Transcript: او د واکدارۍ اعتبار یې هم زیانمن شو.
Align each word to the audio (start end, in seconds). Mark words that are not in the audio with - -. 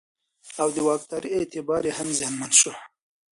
او 0.61 0.67
د 0.75 0.77
واکدارۍ 0.87 1.29
اعتبار 1.37 1.81
یې 1.87 1.93
هم 1.97 2.07
زیانمن 2.17 2.51
شو. 2.59 2.73